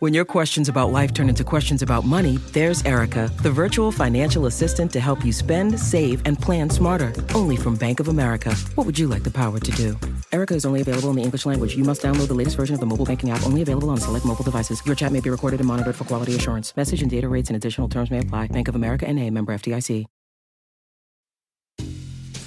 [0.00, 4.46] When your questions about life turn into questions about money, there's Erica, the virtual financial
[4.46, 7.12] assistant to help you spend, save, and plan smarter.
[7.34, 8.54] Only from Bank of America.
[8.76, 9.98] What would you like the power to do?
[10.32, 11.76] Erica is only available in the English language.
[11.76, 14.24] You must download the latest version of the mobile banking app, only available on select
[14.24, 14.80] mobile devices.
[14.86, 16.74] Your chat may be recorded and monitored for quality assurance.
[16.78, 18.46] Message and data rates and additional terms may apply.
[18.46, 20.06] Bank of America and a member FDIC.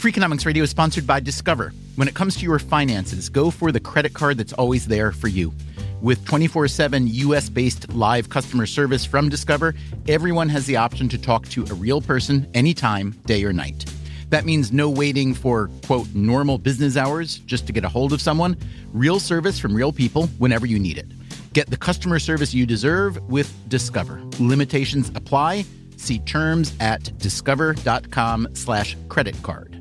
[0.03, 1.71] Freakonomics Radio is sponsored by Discover.
[1.97, 5.27] When it comes to your finances, go for the credit card that's always there for
[5.27, 5.53] you.
[6.03, 9.73] With 24 7 US based live customer service from Discover,
[10.09, 13.85] everyone has the option to talk to a real person anytime, day or night.
[14.29, 18.21] That means no waiting for, quote, normal business hours just to get a hold of
[18.21, 18.57] someone.
[18.91, 21.07] Real service from real people whenever you need it.
[21.53, 24.21] Get the customer service you deserve with Discover.
[24.41, 25.63] Limitations apply.
[25.95, 29.72] See terms at discover.com slash credit card.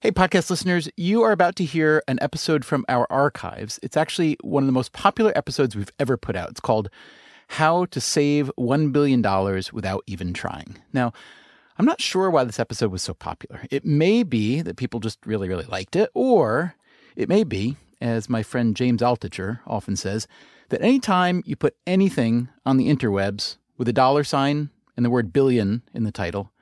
[0.00, 3.80] Hey, podcast listeners, you are about to hear an episode from our archives.
[3.82, 6.50] It's actually one of the most popular episodes we've ever put out.
[6.50, 6.88] It's called
[7.48, 9.20] How to Save $1 Billion
[9.72, 10.78] Without Even Trying.
[10.92, 11.12] Now,
[11.78, 13.66] I'm not sure why this episode was so popular.
[13.72, 16.76] It may be that people just really, really liked it, or
[17.16, 20.28] it may be, as my friend James Altucher often says,
[20.68, 25.32] that anytime you put anything on the interwebs with a dollar sign and the word
[25.32, 26.52] billion in the title,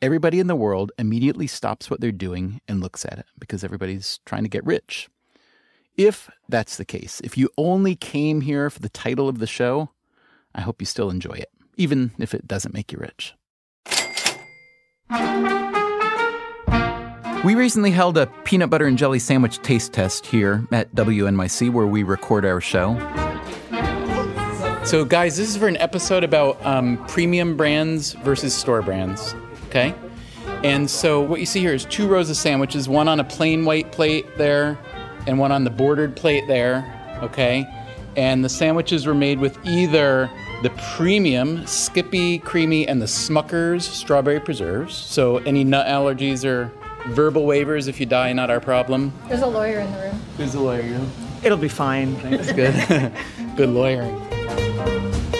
[0.00, 4.20] everybody in the world immediately stops what they're doing and looks at it because everybody's
[4.24, 5.08] trying to get rich.
[5.96, 9.90] If that's the case, if you only came here for the title of the show,
[10.54, 13.34] I hope you still enjoy it, even if it doesn't make you rich.
[17.44, 21.86] We recently held a peanut butter and jelly sandwich taste test here at WNYC where
[21.86, 22.94] we record our show.
[24.84, 29.34] So, guys, this is for an episode about um, premium brands versus store brands.
[29.68, 29.94] Okay?
[30.64, 33.64] And so, what you see here is two rows of sandwiches one on a plain
[33.64, 34.78] white plate there,
[35.26, 37.18] and one on the bordered plate there.
[37.22, 37.66] Okay?
[38.16, 40.30] And the sandwiches were made with either
[40.62, 44.96] the premium Skippy Creamy and the Smuckers strawberry preserves.
[44.96, 46.72] So, any nut allergies or
[47.08, 49.12] verbal waivers if you die, not our problem.
[49.28, 50.20] There's a lawyer in the room.
[50.38, 51.00] Who's the lawyer?
[51.42, 52.20] It'll be fine.
[52.22, 53.12] That's good.
[53.56, 54.27] good lawyering.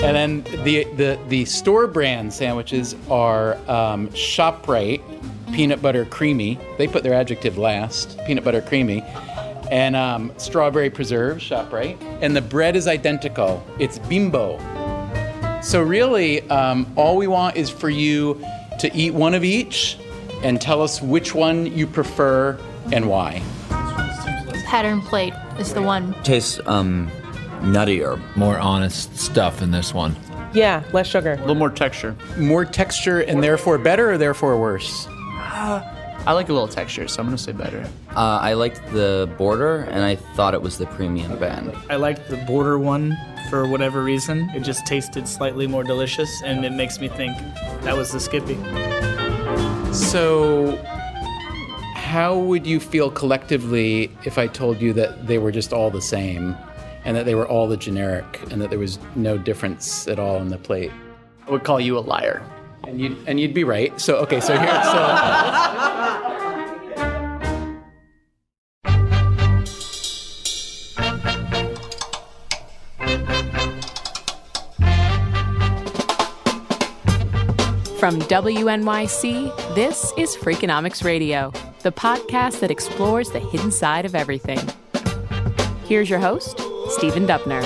[0.03, 5.03] And then the, the, the store brand sandwiches are um, ShopRite
[5.53, 6.59] peanut butter creamy.
[6.79, 9.03] They put their adjective last, peanut butter creamy.
[9.71, 12.01] And um, strawberry preserve, ShopRite.
[12.23, 13.65] And the bread is identical.
[13.79, 14.59] It's bimbo.
[15.63, 18.43] So really, um, all we want is for you
[18.79, 19.99] to eat one of each
[20.43, 22.59] and tell us which one you prefer
[22.93, 23.43] and why.
[24.67, 26.15] Pattern plate is the one.
[26.23, 27.11] Tastes um
[27.63, 28.21] nuttier.
[28.37, 30.17] More honest stuff in this one.
[30.53, 31.33] Yeah, less sugar.
[31.35, 32.17] A little more texture.
[32.37, 35.07] More texture and therefore better or therefore worse?
[36.29, 37.89] I like a little texture, so I'm gonna say better.
[38.15, 41.75] Uh, I liked the border, and I thought it was the premium band.
[41.89, 43.17] I liked the border one
[43.49, 44.51] for whatever reason.
[44.51, 47.37] It just tasted slightly more delicious, and it makes me think
[47.83, 48.59] that was the Skippy.
[49.93, 50.77] So,
[51.95, 56.03] how would you feel collectively if I told you that they were just all the
[56.03, 56.57] same
[57.09, 60.37] and that they were all the generic and that there was no difference at all
[60.43, 60.93] in the plate?
[61.47, 62.43] I would call you a liar.
[62.87, 63.99] And you'd, and you'd be right.
[63.99, 64.99] So, okay, so here, so.
[77.99, 81.53] From WNYC, this is Freakonomics Radio,
[81.83, 84.61] the podcast that explores the hidden side of everything.
[85.87, 86.61] Here's your host,
[86.99, 87.63] Stephen Dubner.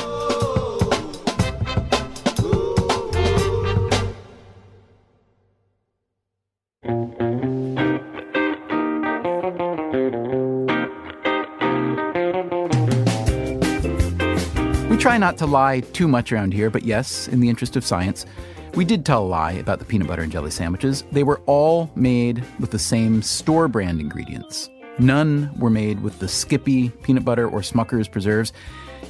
[14.90, 17.86] We try not to lie too much around here, but yes, in the interest of
[17.86, 18.26] science,
[18.74, 21.04] we did tell a lie about the peanut butter and jelly sandwiches.
[21.10, 24.68] They were all made with the same store brand ingredients.
[24.98, 28.52] None were made with the Skippy peanut butter or Smucker's preserves.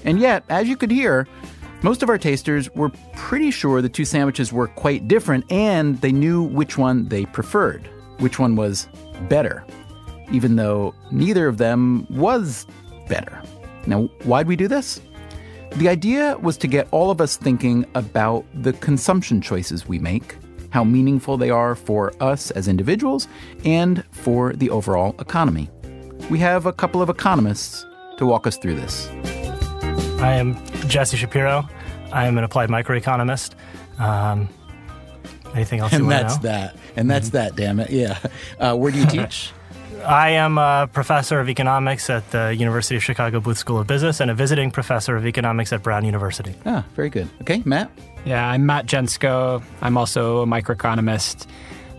[0.05, 1.27] And yet, as you could hear,
[1.83, 6.13] most of our tasters were pretty sure the two sandwiches were quite different and they
[6.13, 8.89] knew which one they preferred, which one was
[9.29, 9.65] better,
[10.31, 12.67] even though neither of them was
[13.09, 13.43] better.
[13.87, 15.01] Now, why'd we do this?
[15.77, 20.37] The idea was to get all of us thinking about the consumption choices we make,
[20.71, 23.27] how meaningful they are for us as individuals,
[23.65, 25.69] and for the overall economy.
[26.31, 27.85] We have a couple of economists
[28.19, 29.09] to walk us through this.
[30.23, 30.55] I am
[30.89, 31.69] Jesse Shapiro.
[32.13, 33.55] I am an applied microeconomist.
[33.99, 34.49] Um,
[35.55, 36.43] Anything else And want that's know?
[36.49, 36.77] that.
[36.97, 37.91] And that's that, damn it.
[37.91, 38.19] Yeah.
[38.59, 39.53] Uh, where do you teach?
[40.07, 44.21] I am a professor of economics at the University of Chicago Booth School of Business
[44.21, 46.55] and a visiting professor of economics at Brown University.
[46.65, 47.29] Ah, very good.
[47.43, 47.91] Okay, Matt?
[48.25, 49.63] Yeah, I'm Matt Gentzkow.
[49.83, 51.47] I'm also a microeconomist.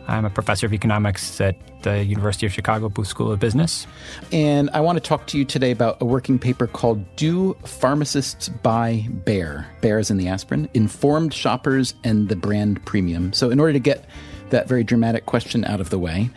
[0.08, 3.88] I'm a professor of economics at the University of Chicago Booth School of Business.
[4.32, 8.50] And I want to talk to you today about a working paper called Do Pharmacists
[8.50, 9.08] Buy?
[9.26, 13.34] Bayer is in the aspirin, Informed Shoppers and the Brand Premium.
[13.34, 14.06] So, in order to get
[14.50, 16.30] that very dramatic question out of the way,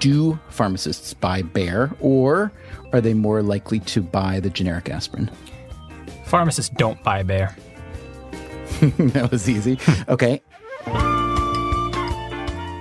[0.00, 2.52] do pharmacists buy Bayer or
[2.92, 5.30] are they more likely to buy the generic aspirin?
[6.24, 7.54] Pharmacists don't buy Bayer.
[8.80, 9.78] that was easy.
[10.08, 10.40] Okay.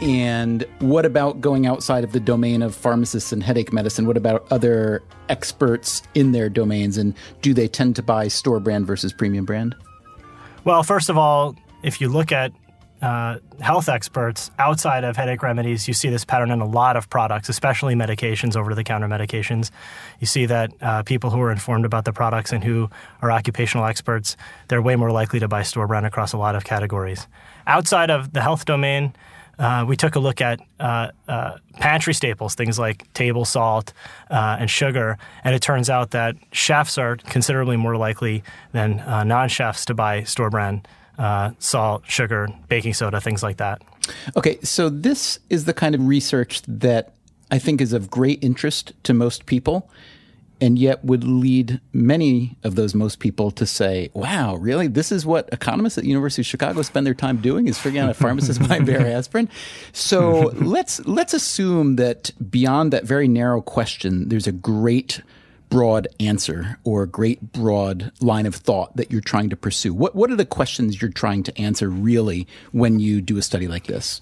[0.02, 4.06] And what about going outside of the domain of pharmacists and headache medicine?
[4.06, 6.98] What about other experts in their domains?
[6.98, 9.76] And do they tend to buy store brand versus premium brand?
[10.66, 12.52] Well, first of all, if you look at
[13.02, 17.10] uh, health experts outside of headache remedies, you see this pattern in a lot of
[17.10, 19.72] products, especially medications, over the counter medications.
[20.20, 22.90] You see that uh, people who are informed about the products and who
[23.22, 26.64] are occupational experts, they're way more likely to buy store brand across a lot of
[26.64, 27.28] categories.
[27.66, 29.14] Outside of the health domain,
[29.59, 33.94] uh, we took a look at uh, uh, pantry staples, things like table salt
[34.30, 39.24] uh, and sugar, and it turns out that chefs are considerably more likely than uh,
[39.24, 40.88] non chefs to buy store brand
[41.18, 43.81] uh, salt, sugar, baking soda, things like that.
[44.36, 47.13] Okay, so this is the kind of research that
[47.51, 49.89] I think is of great interest to most people,
[50.59, 54.88] and yet would lead many of those most people to say, "Wow, really?
[54.88, 58.04] This is what economists at the University of Chicago spend their time doing is figuring
[58.04, 59.50] out if pharmacists buy Bayer aspirin."
[59.94, 65.21] So let's let's assume that beyond that very narrow question, there's a great
[65.69, 69.94] broad answer or a great broad line of thought that you're trying to pursue.
[69.94, 73.68] What what are the questions you're trying to answer really when you do a study
[73.68, 74.21] like this?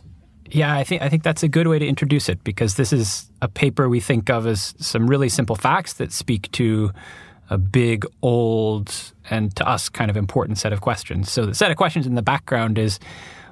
[0.52, 3.30] Yeah, I think I think that's a good way to introduce it because this is
[3.42, 6.92] a paper we think of as some really simple facts that speak to
[7.50, 8.94] a big, old,
[9.30, 11.32] and to us kind of important set of questions.
[11.32, 13.00] So the set of questions in the background is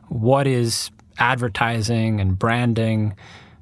[0.10, 3.16] what is advertising and branding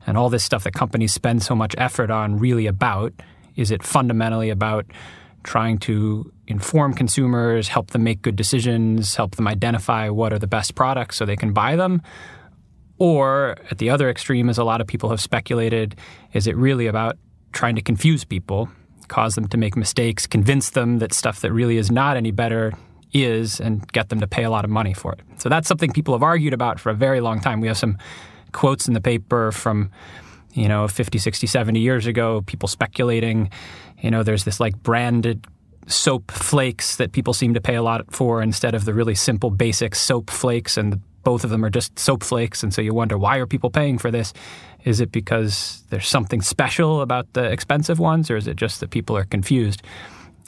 [0.08, 3.14] and all this stuff that companies spend so much effort on really about?
[3.56, 4.86] Is it fundamentally about
[5.44, 10.48] trying to inform consumers, help them make good decisions, help them identify what are the
[10.48, 12.02] best products so they can buy them?
[13.02, 15.96] Or at the other extreme, as a lot of people have speculated,
[16.34, 17.18] is it really about
[17.52, 18.70] trying to confuse people,
[19.08, 22.72] cause them to make mistakes, convince them that stuff that really is not any better
[23.12, 25.22] is, and get them to pay a lot of money for it?
[25.40, 27.60] So that's something people have argued about for a very long time.
[27.60, 27.98] We have some
[28.52, 29.90] quotes in the paper from,
[30.54, 33.50] you know, 50, 60, 70 years ago, people speculating,
[34.00, 35.48] you know, there's this like branded
[35.88, 39.50] soap flakes that people seem to pay a lot for instead of the really simple
[39.50, 43.18] basic soap flakes and both of them are just soap flakes and so you wonder
[43.18, 44.34] why are people paying for this?
[44.84, 48.90] Is it because there's something special about the expensive ones or is it just that
[48.90, 49.82] people are confused?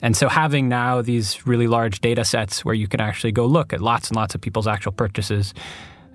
[0.01, 3.71] And so having now these really large data sets where you can actually go look
[3.71, 5.53] at lots and lots of people's actual purchases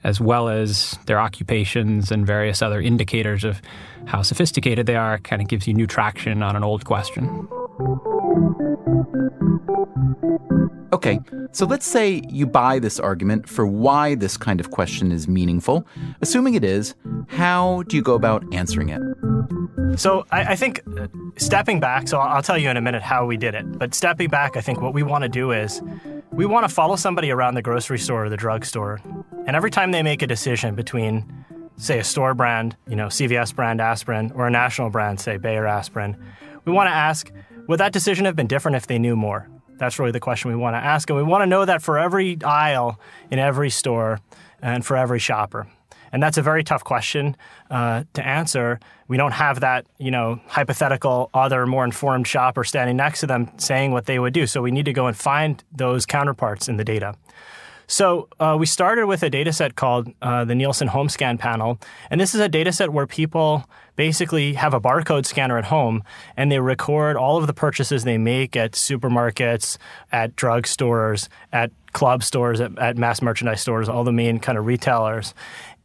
[0.04, 3.60] as well as their occupations and various other indicators of
[4.06, 7.48] how sophisticated they are kind of gives you new traction on an old question
[10.92, 11.20] Okay,
[11.52, 15.86] so let's say you buy this argument for why this kind of question is meaningful.
[16.22, 16.94] Assuming it is,
[17.28, 19.02] how do you go about answering it?
[19.98, 23.02] So I, I think uh, stepping back, so I'll, I'll tell you in a minute
[23.02, 23.78] how we did it.
[23.78, 25.82] But stepping back, I think what we want to do is
[26.32, 29.00] we want to follow somebody around the grocery store or the drugstore.
[29.46, 31.44] And every time they make a decision between,
[31.76, 35.66] say, a store brand, you know, CVS brand aspirin, or a national brand, say, Bayer
[35.66, 36.16] aspirin,
[36.64, 37.30] we want to ask,
[37.66, 39.48] would that decision have been different if they knew more?
[39.78, 41.08] That's really the question we want to ask.
[41.10, 42.98] And we want to know that for every aisle
[43.30, 44.20] in every store
[44.60, 45.66] and for every shopper.
[46.12, 47.36] And that's a very tough question
[47.70, 48.80] uh, to answer.
[49.08, 53.50] We don't have that, you know, hypothetical other more informed shopper standing next to them
[53.58, 54.46] saying what they would do.
[54.46, 57.14] So we need to go and find those counterparts in the data.
[57.90, 61.78] So uh, we started with a data set called uh, the Nielsen Home Scan Panel,
[62.10, 63.64] and this is a data set where people
[63.98, 66.04] basically have a barcode scanner at home
[66.36, 69.76] and they record all of the purchases they make at supermarkets,
[70.12, 74.66] at drugstores, at club stores, at, at mass merchandise stores, all the main kind of
[74.66, 75.34] retailers.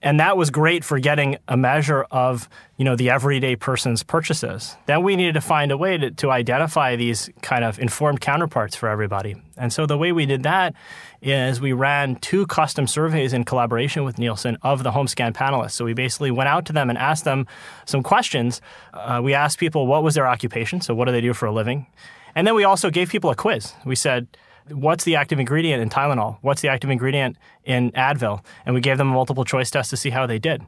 [0.03, 4.75] And that was great for getting a measure of, you know, the everyday person's purchases.
[4.85, 8.75] Then we needed to find a way to, to identify these kind of informed counterparts
[8.75, 9.41] for everybody.
[9.57, 10.75] And so the way we did that
[11.23, 15.71] is we ran two custom surveys in collaboration with Nielsen of the home scan panelists.
[15.71, 17.47] So we basically went out to them and asked them
[17.85, 18.61] some questions.
[18.93, 21.51] Uh, we asked people what was their occupation, so what do they do for a
[21.51, 21.87] living?
[22.35, 23.73] And then we also gave people a quiz.
[23.85, 24.27] We said,
[24.69, 26.37] what's the active ingredient in Tylenol?
[26.41, 28.43] What's the active ingredient in Advil?
[28.65, 30.61] And we gave them a multiple choice test to see how they did.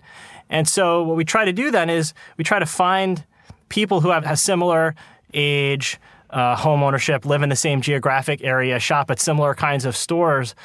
[0.50, 3.26] And so what we try to do then is we try to find
[3.70, 4.96] people who have, a similar
[5.34, 9.96] age, uh, home ownership, live in the same geographic area, shop at similar kinds of
[9.96, 10.56] stores,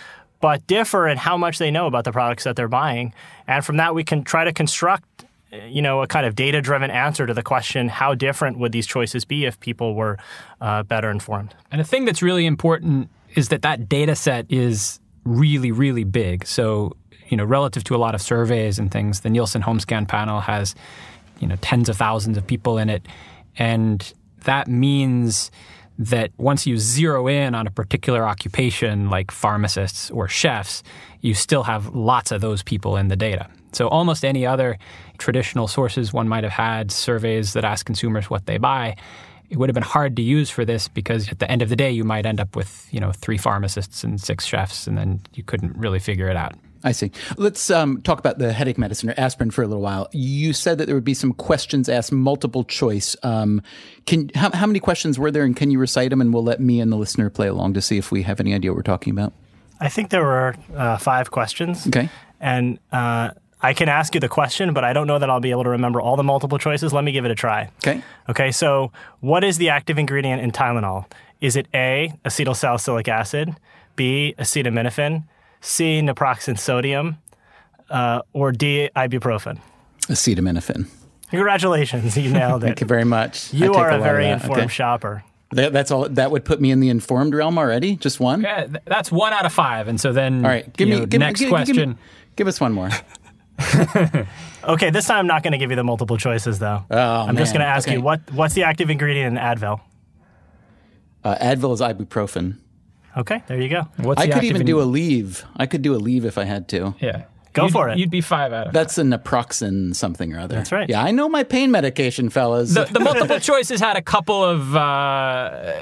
[0.41, 3.13] but differ in how much they know about the products that they're buying.
[3.47, 5.25] And from that, we can try to construct
[5.69, 8.87] you know, a kind of data driven answer to the question how different would these
[8.87, 10.19] choices be if people were
[10.61, 11.55] uh, better informed?
[11.71, 16.47] And a thing that's really important is that that data set is really, really big.
[16.47, 16.97] So,
[17.29, 20.75] you know, relative to a lot of surveys and things, the Nielsen HomeScan panel has,
[21.41, 23.07] you know, tens of thousands of people in it.
[23.57, 24.13] And
[24.45, 25.51] that means
[25.99, 30.83] that once you zero in on a particular occupation like pharmacists or chefs,
[31.21, 33.47] you still have lots of those people in the data.
[33.73, 34.79] So almost any other
[35.19, 38.97] traditional sources one might have had, surveys that ask consumers what they buy,
[39.51, 41.77] it would have been hard to use for this because at the end of the
[41.77, 45.21] day you might end up with, you know, three pharmacists and six chefs and then
[45.35, 46.55] you couldn't really figure it out.
[46.83, 47.11] I see.
[47.37, 50.09] Let's um, talk about the headache medicine or aspirin for a little while.
[50.13, 53.17] You said that there would be some questions asked, multiple choice.
[53.23, 53.63] Um,
[54.07, 56.21] can how, how, many questions were there, and can you recite them?
[56.21, 58.55] And we'll let me and the listener play along to see if we have any
[58.55, 59.33] idea what we're talking about.
[59.79, 61.87] I think there were uh, five questions.
[61.87, 62.09] Okay.
[62.41, 63.31] And uh,
[63.63, 65.71] I can ask you the question, but I don't know that I'll be able to
[65.71, 66.93] remember all the multiple choices.
[66.93, 67.71] Let me give it a try.
[67.79, 68.03] Okay.
[68.29, 71.07] Okay, so what is the active ingredient in Tylenol?
[71.41, 73.55] Is it A, acetyl salicylic acid,
[73.97, 75.25] B, acetaminophen,
[75.61, 77.19] C, naproxen sodium,
[77.91, 79.61] uh, or D, ibuprofen?
[80.03, 80.89] Acetaminophen.
[81.31, 82.67] Congratulations, you nailed it.
[82.67, 83.53] Thank you very much.
[83.53, 84.69] You are a, a very informed okay.
[84.69, 85.25] shopper.
[85.53, 86.09] That, that's all.
[86.09, 87.97] That would put me in the informed realm already.
[87.97, 88.43] Just one.
[88.43, 89.89] Yeah, that's one out of five.
[89.89, 90.73] And so then, all right.
[90.77, 91.77] Give me know, give, next give, question.
[91.77, 91.97] Give, me,
[92.37, 92.91] give us one more.
[94.65, 96.85] okay, this time I'm not going to give you the multiple choices though.
[96.91, 97.37] Oh, I'm man.
[97.37, 97.97] just going to ask okay.
[97.97, 99.81] you what what's the active ingredient in Advil?
[101.25, 102.59] Uh, Advil is ibuprofen.
[103.17, 103.83] Okay, there you go.
[103.97, 105.45] What's I could even in- do leave.
[105.57, 106.95] I could do Aleve if I had to.
[107.01, 107.25] Yeah.
[107.53, 107.99] Go you'd, for it.
[107.99, 110.55] You'd be five out of That's a naproxen something or other.
[110.55, 110.89] That's right.
[110.89, 112.75] Yeah, I know my pain medication, fellas.
[112.75, 115.75] The, the multiple choices had a couple of, uh,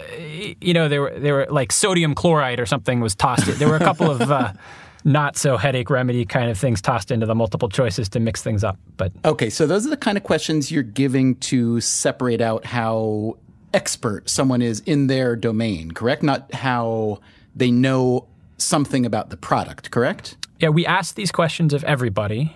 [0.63, 3.49] you know, there were they were like sodium chloride or something was tossed.
[3.49, 3.59] In.
[3.59, 4.55] There were a couple of uh,
[5.05, 8.65] not so headache remedy kind of things tossed into the multiple choices to mix things
[8.65, 8.79] up.
[8.97, 13.37] But okay, so those are the kind of questions you're giving to separate out how
[13.75, 16.23] expert someone is in their domain, correct?
[16.23, 17.21] Not how
[17.55, 20.37] they know something about the product, correct?
[20.61, 22.55] Yeah, we ask these questions of everybody.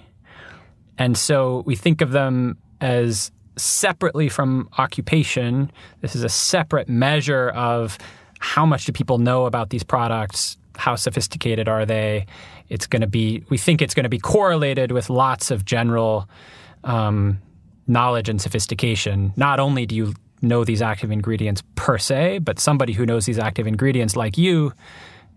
[0.98, 5.70] And so we think of them as separately from occupation.
[6.00, 7.98] This is a separate measure of
[8.40, 10.56] how much do people know about these products?
[10.76, 12.26] How sophisticated are they?
[12.68, 16.28] It's going to be, we think it's going to be correlated with lots of general
[16.82, 17.38] um,
[17.86, 19.32] knowledge and sophistication.
[19.36, 23.38] Not only do you know these active ingredients per se, but somebody who knows these
[23.38, 24.72] active ingredients like you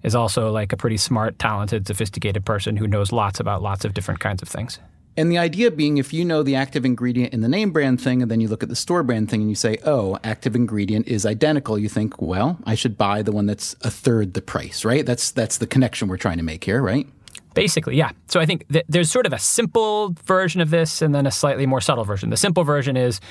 [0.04, 3.94] is also like a pretty smart, talented, sophisticated person who knows lots about lots of
[3.94, 4.80] different kinds of things.
[5.18, 8.22] And the idea being if you know the active ingredient in the name brand thing
[8.22, 11.08] and then you look at the store brand thing and you say, oh, active ingredient
[11.08, 14.84] is identical, you think, well, I should buy the one that's a third the price,
[14.84, 15.06] right?
[15.06, 17.08] That's that's the connection we're trying to make here, right?
[17.54, 18.12] Basically, yeah.
[18.28, 21.32] So I think th- there's sort of a simple version of this and then a
[21.32, 22.30] slightly more subtle version.
[22.30, 23.22] The simple version is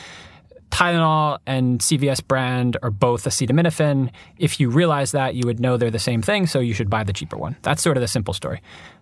[0.71, 4.11] Tylenol and CVS brand are both acetaminophen.
[4.39, 7.05] If you realize that, you would know they're the same thing, so you should buy
[7.05, 7.57] the cheaper one.
[7.63, 8.61] That's sort of the simple story.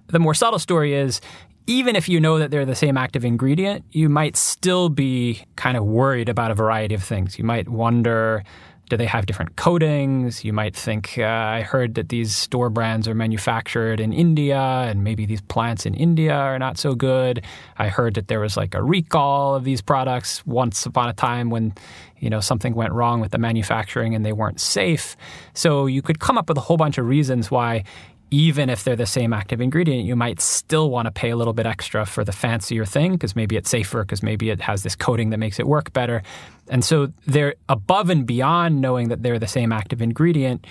[0.09, 1.21] The more subtle story is
[1.67, 5.77] even if you know that they're the same active ingredient, you might still be kind
[5.77, 7.39] of worried about a variety of things.
[7.39, 8.45] You might wonder
[8.93, 10.45] do they have different coatings?
[10.45, 15.03] You might think, uh, I heard that these store brands are manufactured in India and
[15.03, 17.43] maybe these plants in India are not so good.
[17.79, 21.49] I heard that there was like a recall of these products once upon a time
[21.49, 21.73] when,
[22.19, 25.17] you know, something went wrong with the manufacturing and they weren't safe.
[25.55, 27.85] So you could come up with a whole bunch of reasons why
[28.33, 31.53] even if they're the same active ingredient, you might still want to pay a little
[31.53, 34.97] bit extra for the fancier thing because maybe it's safer, because maybe it has this
[34.97, 36.23] coating that makes it work better.
[36.69, 40.67] And so they're above and beyond knowing that they're the same active ingredient.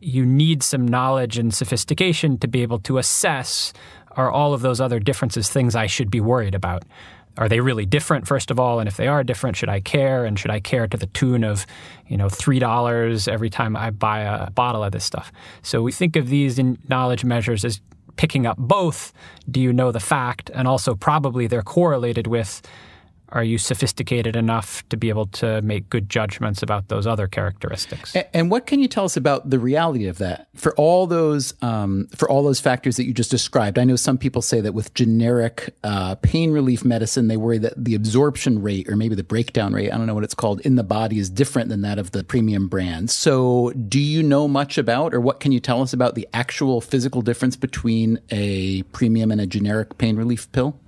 [0.00, 3.72] You need some knowledge and sophistication to be able to assess
[4.10, 6.84] are all of those other differences things I should be worried about?
[7.38, 8.80] Are they really different, first of all?
[8.80, 10.24] And if they are different, should I care?
[10.24, 11.66] And should I care to the tune of,
[12.06, 15.32] you know, $3 every time I buy a bottle of this stuff?
[15.62, 17.80] So we think of these knowledge measures as
[18.16, 19.12] picking up both
[19.50, 20.50] do you know the fact?
[20.54, 22.62] And also, probably they're correlated with
[23.30, 28.14] are you sophisticated enough to be able to make good judgments about those other characteristics?
[28.14, 31.54] And, and what can you tell us about the reality of that for all those
[31.62, 33.78] um, for all those factors that you just described?
[33.78, 37.72] I know some people say that with generic uh, pain relief medicine, they worry that
[37.76, 40.76] the absorption rate or maybe the breakdown rate, I don't know what it's called, in
[40.76, 43.12] the body is different than that of the premium brands.
[43.12, 46.80] So, do you know much about, or what can you tell us about the actual
[46.80, 50.78] physical difference between a premium and a generic pain relief pill?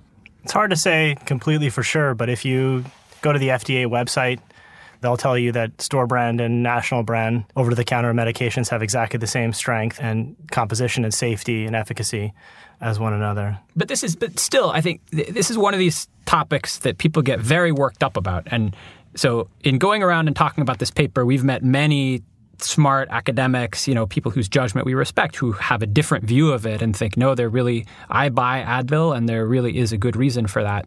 [0.44, 2.84] It's hard to say completely for sure, but if you
[3.22, 4.40] go to the FDA website,
[5.00, 9.18] they'll tell you that store brand and national brand over the counter medications have exactly
[9.18, 12.32] the same strength and composition and safety and efficacy
[12.80, 13.58] as one another.
[13.76, 16.98] But this is, but still, I think th- this is one of these topics that
[16.98, 18.46] people get very worked up about.
[18.50, 18.74] And
[19.14, 22.22] so, in going around and talking about this paper, we've met many
[22.62, 26.66] smart academics, you know, people whose judgment we respect, who have a different view of
[26.66, 30.16] it and think, no, there really, I buy Advil, and there really is a good
[30.16, 30.86] reason for that.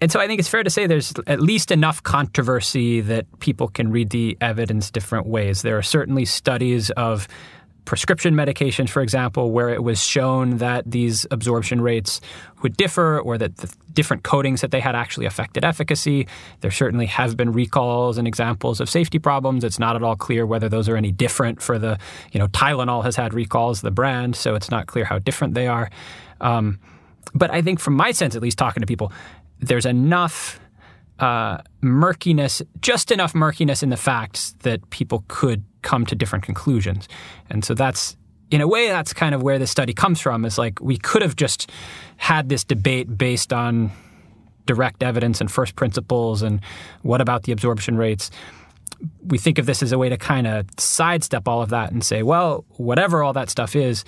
[0.00, 3.68] And so I think it's fair to say there's at least enough controversy that people
[3.68, 5.62] can read the evidence different ways.
[5.62, 7.28] There are certainly studies of
[7.84, 12.20] prescription medications, for example, where it was shown that these absorption rates
[12.62, 16.26] would differ or that the different coatings that they had actually affected efficacy.
[16.60, 19.64] There certainly have been recalls and examples of safety problems.
[19.64, 21.98] It's not at all clear whether those are any different for the,
[22.32, 25.66] you know, Tylenol has had recalls, the brand, so it's not clear how different they
[25.66, 25.90] are.
[26.40, 26.78] Um,
[27.34, 29.12] but I think from my sense, at least talking to people,
[29.60, 30.60] there's enough
[31.18, 37.08] uh, murkiness, just enough murkiness in the facts that people could come to different conclusions.
[37.50, 38.16] And so that's,
[38.50, 41.22] in a way, that's kind of where this study comes from is like we could
[41.22, 41.70] have just
[42.16, 43.90] had this debate based on
[44.66, 46.60] direct evidence and first principles and
[47.02, 48.30] what about the absorption rates.
[49.26, 52.04] We think of this as a way to kind of sidestep all of that and
[52.04, 54.04] say, well, whatever all that stuff is,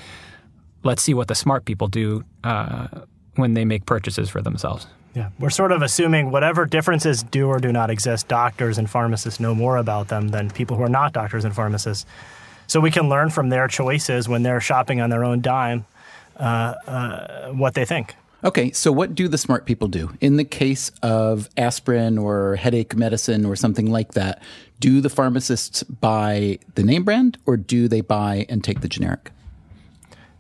[0.85, 2.87] let's see what the smart people do uh,
[3.35, 4.87] when they make purchases for themselves.
[5.15, 9.39] Yeah, we're sort of assuming whatever differences do or do not exist, doctors and pharmacists
[9.39, 12.05] know more about them than people who are not doctors and pharmacists.
[12.67, 15.87] So we can learn from their choices when they're shopping on their own dime
[16.37, 18.17] uh, uh, what they think.
[18.43, 20.13] Okay, so what do the smart people do?
[20.21, 24.43] In the case of aspirin or headache medicine or something like that,
[24.81, 29.31] do the pharmacists buy the name brand or do they buy and take the generic?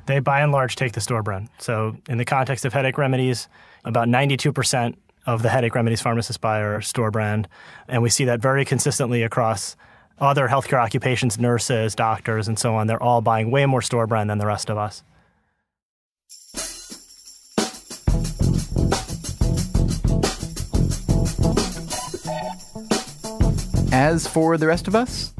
[0.07, 1.49] They by and large take the store brand.
[1.59, 3.49] So, in the context of headache remedies,
[3.85, 4.95] about 92%
[5.26, 7.49] of the headache remedies pharmacists buy are store brand.
[7.88, 9.77] And we see that very consistently across
[10.18, 12.87] other healthcare occupations, nurses, doctors, and so on.
[12.87, 15.03] They're all buying way more store brand than the rest of us.
[23.92, 25.34] As for the rest of us,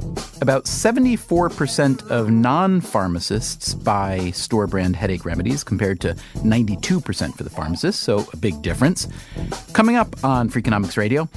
[0.45, 7.49] about 74% of non pharmacists buy store brand headache remedies compared to 92% for the
[7.49, 9.09] pharmacists, so a big difference.
[9.73, 11.31] Coming up on Freakonomics Radio,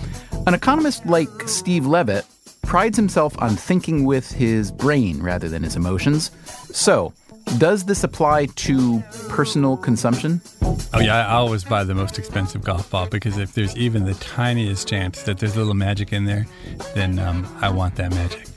[0.46, 2.26] an economist like Steve Levitt
[2.64, 6.30] prides himself on thinking with his brain rather than his emotions.
[6.74, 7.14] So,
[7.60, 10.42] does this apply to personal consumption?
[10.94, 14.16] Oh, yeah, I always buy the most expensive golf ball because if there's even the
[14.16, 16.46] tiniest chance that there's a little magic in there,
[16.94, 18.48] then um, I want that magic.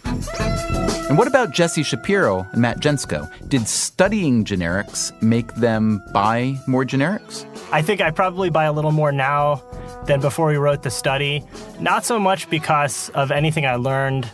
[1.08, 3.48] And what about Jesse Shapiro and Matt Gentzkow?
[3.48, 7.44] Did studying generics make them buy more generics?
[7.72, 9.62] I think I probably buy a little more now
[10.06, 11.44] than before we wrote the study.
[11.80, 14.30] Not so much because of anything I learned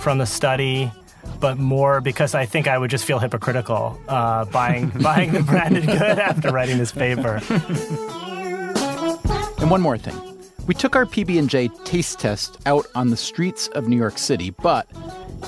[0.00, 0.92] from the study
[1.38, 5.86] but more because I think I would just feel hypocritical uh, buying buying the branded
[5.86, 7.40] good after writing this paper.
[9.58, 10.18] And one more thing.
[10.66, 14.88] We took our PB&J taste test out on the streets of New York City, but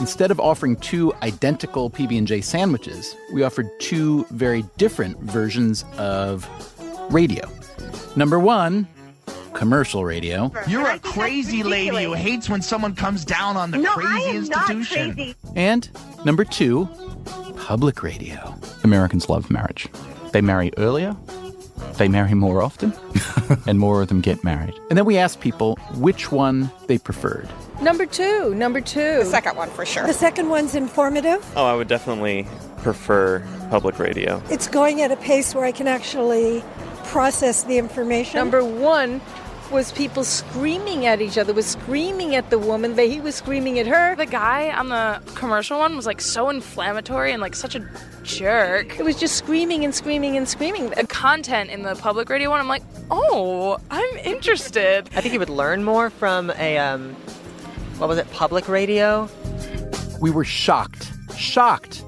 [0.01, 6.49] instead of offering two identical PB&J sandwiches, we offered two very different versions of
[7.11, 7.49] radio.
[8.17, 8.87] Number 1,
[9.55, 10.51] commercial radio.
[10.67, 14.19] You're a crazy lady who hates when someone comes down on the no, crazy I
[14.21, 15.09] am institution.
[15.09, 15.35] Not crazy.
[15.57, 15.91] And
[16.25, 16.89] number two,
[17.57, 18.55] public radio.
[18.85, 19.89] Americans love marriage.
[20.33, 21.15] They marry earlier,
[21.99, 22.93] they marry more often,
[23.67, 24.75] and more of them get married.
[24.89, 27.49] And then we asked people which one they preferred.
[27.83, 29.18] Number two, number two.
[29.18, 30.07] The second one for sure.
[30.07, 31.45] The second one's informative.
[31.57, 32.47] Oh, I would definitely
[32.79, 33.40] prefer
[33.71, 34.40] public radio.
[34.51, 36.62] It's going at a pace where I can actually
[37.07, 38.38] process the information.
[38.38, 39.21] Number one
[39.73, 43.81] was people screaming at each other, was screaming at the woman, but he was screaming
[43.81, 44.14] at her.
[44.14, 47.81] The guy on the commercial one was like so inflammatory and like such a
[48.23, 48.99] jerk.
[49.01, 50.90] It was just screaming and screaming and screaming.
[50.90, 55.11] The content in the public radio one, I'm like, oh, I'm interested.
[55.16, 57.16] I think you would learn more from a, um,
[57.99, 59.29] what was it, public radio?
[60.21, 62.05] We were shocked, shocked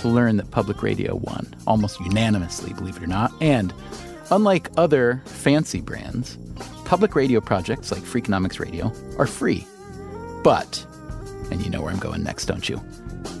[0.00, 3.32] to learn that public radio won almost unanimously, believe it or not.
[3.40, 3.72] And
[4.30, 6.38] unlike other fancy brands,
[6.84, 9.66] public radio projects like Freakonomics Radio are free.
[10.42, 10.84] But,
[11.50, 12.82] and you know where I'm going next, don't you?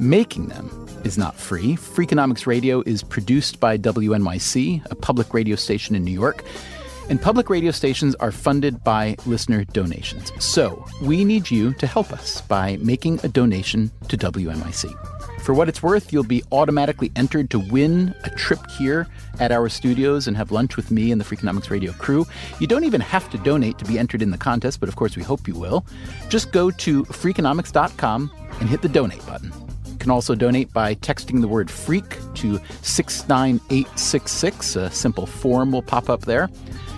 [0.00, 0.70] Making them
[1.04, 1.76] is not free.
[1.76, 6.44] Freakonomics Radio is produced by WNYC, a public radio station in New York.
[7.10, 10.32] And public radio stations are funded by listener donations.
[10.42, 14.94] So we need you to help us by making a donation to WNYC.
[15.42, 19.06] For what it's worth, you'll be automatically entered to win a trip here
[19.38, 22.24] at our studios and have lunch with me and the Freakonomics Radio crew.
[22.60, 25.16] You don't even have to donate to be entered in the contest, but of course
[25.16, 25.84] we hope you will.
[26.30, 29.52] Just go to freakonomics.com and hit the donate button.
[29.86, 34.76] You can also donate by texting the word freak to 69866.
[34.76, 36.48] A simple form will pop up there.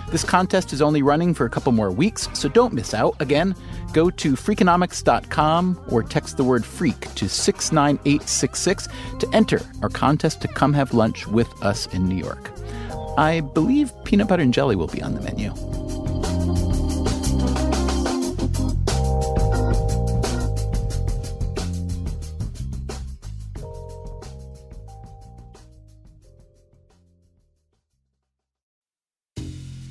[0.09, 3.15] This contest is only running for a couple more weeks, so don't miss out.
[3.19, 3.55] Again,
[3.91, 8.87] go to freakonomics.com or text the word freak to 69866
[9.19, 12.51] to enter our contest to come have lunch with us in New York.
[13.17, 15.53] I believe peanut butter and jelly will be on the menu.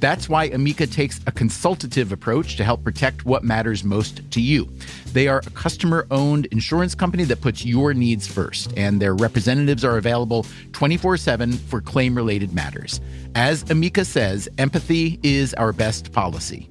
[0.00, 4.68] That's why Amica takes a consultative approach to help protect what matters most to you.
[5.12, 9.84] They are a customer owned insurance company that puts your needs first, and their representatives
[9.84, 13.00] are available 24 7 for claim related matters.
[13.34, 16.68] As Amica says, empathy is our best policy.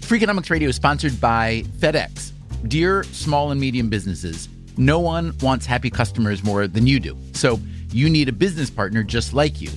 [0.00, 2.32] Freakonomics Radio is sponsored by FedEx.
[2.66, 7.16] Dear small and medium businesses, no one wants happy customers more than you do.
[7.34, 7.60] So,
[7.92, 9.70] you need a business partner just like you,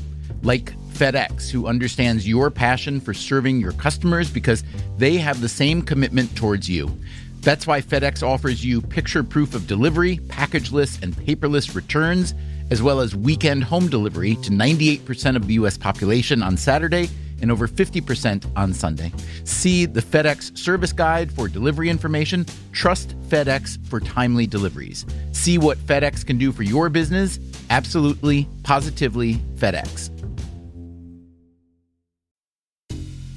[0.44, 4.64] like FedEx, who understands your passion for serving your customers because
[4.98, 6.96] they have the same commitment towards you.
[7.42, 12.36] That's why FedEx offers you picture proof of delivery, packageless and paperless returns,
[12.70, 15.78] as well as weekend home delivery to 98% of the U.S.
[15.78, 17.10] population on Saturday
[17.42, 19.12] and over 50% on Sunday.
[19.44, 22.46] See the FedEx service guide for delivery information.
[22.72, 25.06] Trust FedEx for timely deliveries.
[25.32, 27.40] See what FedEx can do for your business.
[27.72, 30.10] Absolutely, positively FedEx.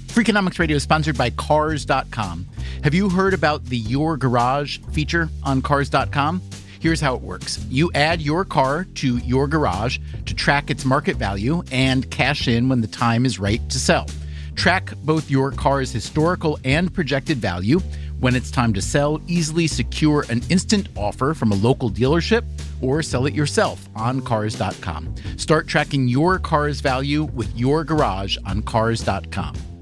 [0.08, 2.46] Freakonomics Radio is sponsored by Cars.com.
[2.82, 6.42] Have you heard about the Your Garage feature on Cars.com?
[6.80, 11.16] Here's how it works you add your car to your garage to track its market
[11.16, 14.06] value and cash in when the time is right to sell.
[14.54, 17.80] Track both your car's historical and projected value.
[18.24, 22.42] When it's time to sell, easily secure an instant offer from a local dealership
[22.80, 25.14] or sell it yourself on Cars.com.
[25.36, 29.73] Start tracking your car's value with your garage on Cars.com.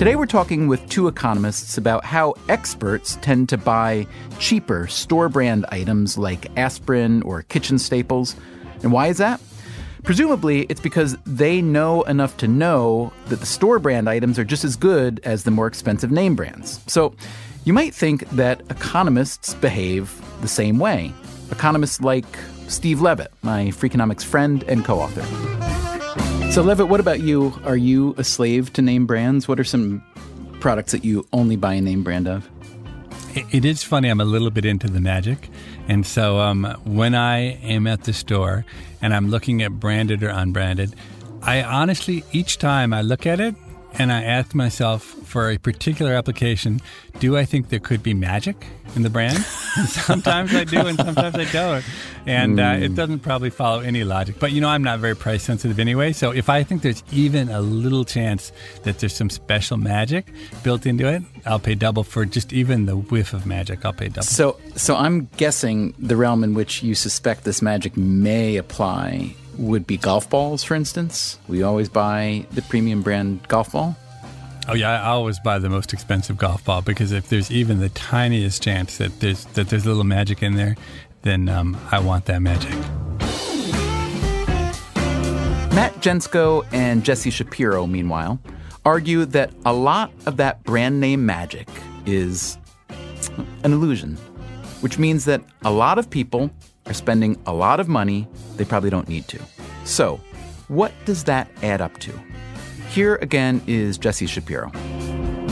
[0.00, 4.06] Today, we're talking with two economists about how experts tend to buy
[4.38, 8.34] cheaper store brand items like aspirin or kitchen staples.
[8.82, 9.42] And why is that?
[10.02, 14.64] Presumably, it's because they know enough to know that the store brand items are just
[14.64, 16.80] as good as the more expensive name brands.
[16.86, 17.14] So,
[17.66, 21.12] you might think that economists behave the same way.
[21.50, 25.79] Economists like Steve Levitt, my Freakonomics friend and co author.
[26.50, 27.54] So, Levitt, what about you?
[27.64, 29.46] Are you a slave to name brands?
[29.46, 30.02] What are some
[30.58, 32.50] products that you only buy a name brand of?
[33.52, 34.08] It is funny.
[34.08, 35.48] I'm a little bit into the magic.
[35.86, 38.64] And so um, when I am at the store
[39.00, 40.96] and I'm looking at branded or unbranded,
[41.40, 43.54] I honestly, each time I look at it
[43.94, 46.80] and I ask myself for a particular application,
[47.18, 49.38] do I think there could be magic in the brand?
[49.86, 51.84] sometimes I do and sometimes I don't.
[52.26, 54.36] And uh, it doesn't probably follow any logic.
[54.38, 56.12] But you know, I'm not very price sensitive anyway.
[56.12, 58.52] So if I think there's even a little chance
[58.84, 62.96] that there's some special magic built into it, I'll pay double for just even the
[62.96, 63.84] whiff of magic.
[63.84, 64.22] I'll pay double.
[64.22, 69.86] So, so I'm guessing the realm in which you suspect this magic may apply would
[69.86, 71.38] be golf balls, for instance.
[71.46, 73.96] We always buy the premium brand golf ball.
[74.68, 77.88] Oh yeah, I always buy the most expensive golf ball because if there's even the
[77.90, 80.76] tiniest chance that there's that there's a little magic in there,
[81.22, 82.74] then um, I want that magic.
[85.74, 88.40] Matt Gentzkow and Jesse Shapiro, meanwhile,
[88.84, 91.68] argue that a lot of that brand name magic
[92.06, 92.58] is
[93.62, 94.16] an illusion,
[94.80, 96.50] which means that a lot of people
[96.90, 98.26] are spending a lot of money
[98.56, 99.38] they probably don't need to.
[99.84, 100.20] So,
[100.66, 102.12] what does that add up to?
[102.90, 104.72] Here again is Jesse Shapiro.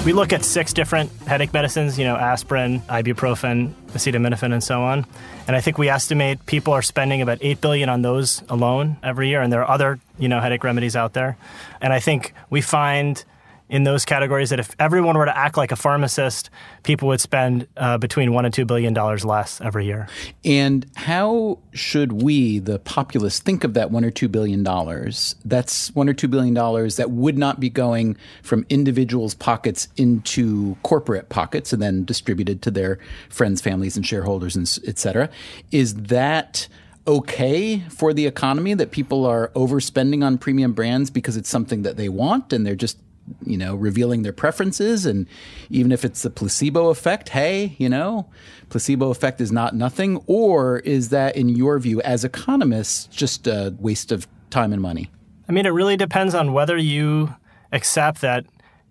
[0.05, 5.07] We look at six different headache medicines, you know, aspirin, ibuprofen, acetaminophen, and so on.
[5.47, 9.29] And I think we estimate people are spending about 8 billion on those alone every
[9.29, 9.41] year.
[9.41, 11.37] And there are other, you know, headache remedies out there.
[11.81, 13.25] And I think we find
[13.69, 16.51] in those categories that if everyone were to act like a pharmacist,
[16.83, 20.09] people would spend uh, between one and two billion dollars less every year.
[20.45, 25.37] And how should we, the populace, think of that one or two billion dollars?
[25.45, 30.77] That's one or two billion dollars that would not be going from individuals' pockets into
[30.83, 35.29] corporate pockets and then distributed to their friends, families, and shareholders, and et cetera.
[35.71, 36.69] Is that
[37.07, 41.97] okay for the economy that people are overspending on premium brands because it's something that
[41.97, 42.99] they want and they're just
[43.45, 45.07] you know, revealing their preferences.
[45.07, 45.27] And
[45.71, 48.29] even if it's the placebo effect, hey, you know,
[48.69, 50.23] placebo effect is not nothing.
[50.27, 55.11] Or is that, in your view, as economists, just a waste of time and money?
[55.49, 57.35] I mean, it really depends on whether you
[57.73, 58.45] accept that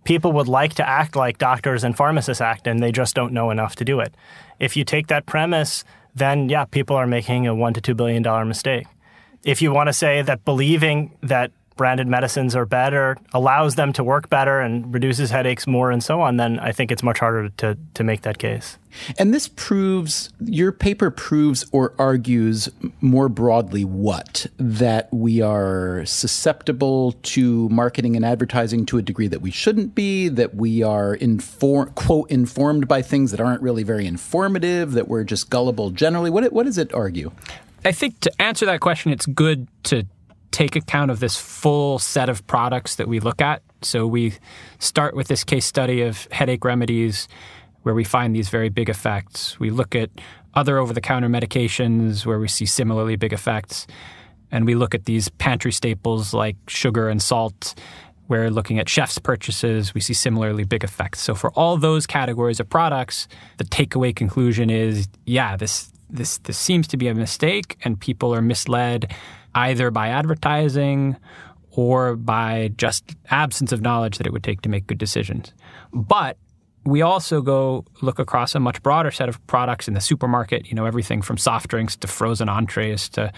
[0.03, 3.51] people would like to act like doctors and pharmacists act and they just don't know
[3.51, 4.15] enough to do it.
[4.59, 5.83] If you take that premise,
[6.15, 8.87] then yeah, people are making a one to two billion dollar mistake.
[9.43, 14.03] If you want to say that believing that branded medicines are better, allows them to
[14.03, 17.49] work better and reduces headaches more and so on, then I think it's much harder
[17.49, 18.77] to, to make that case.
[19.17, 24.47] And this proves, your paper proves or argues more broadly what?
[24.57, 30.29] That we are susceptible to marketing and advertising to a degree that we shouldn't be,
[30.29, 35.23] that we are inform, quote, informed by things that aren't really very informative, that we're
[35.23, 36.29] just gullible generally.
[36.29, 37.31] What, what does it argue?
[37.85, 40.05] I think to answer that question, it's good to
[40.51, 43.61] take account of this full set of products that we look at.
[43.81, 44.33] So we
[44.79, 47.27] start with this case study of headache remedies
[47.83, 49.59] where we find these very big effects.
[49.59, 50.09] We look at
[50.53, 53.87] other over the counter medications where we see similarly big effects.
[54.51, 57.75] And we look at these pantry staples like sugar and salt,
[58.27, 61.21] where looking at chef's purchases, we see similarly big effects.
[61.21, 66.57] So for all those categories of products, the takeaway conclusion is yeah, this this this
[66.57, 69.13] seems to be a mistake and people are misled
[69.57, 71.17] either by advertising
[71.71, 75.53] or by just absence of knowledge that it would take to make good decisions.
[75.93, 76.37] But
[76.85, 80.75] we also go look across a much broader set of products in the supermarket, you
[80.75, 83.31] know, everything from soft drinks to frozen entrees to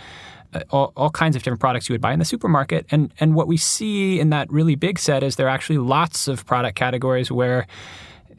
[0.53, 2.85] uh, all, all, kinds of different products you would buy in the supermarket.
[2.91, 6.27] And, and what we see in that really big set is there are actually lots
[6.27, 7.65] of product categories where